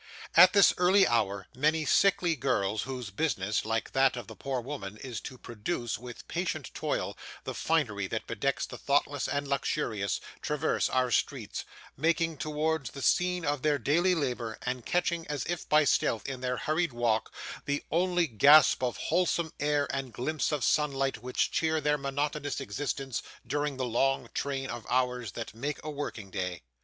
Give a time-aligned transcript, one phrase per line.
[0.35, 4.97] At this early hour many sickly girls, whose business, like that of the poor worm,
[5.03, 10.89] is to produce, with patient toil, the finery that bedecks the thoughtless and luxurious, traverse
[10.89, 15.83] our streets, making towards the scene of their daily labour, and catching, as if by
[15.83, 17.31] stealth, in their hurried walk,
[17.65, 23.21] the only gasp of wholesome air and glimpse of sunlight which cheer their monotonous existence
[23.45, 26.63] during the long train of hours that make a working day.